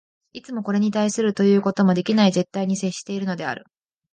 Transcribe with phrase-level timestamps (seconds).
[0.33, 3.65] いつもこれに対するということもできない絶対に接しているのである。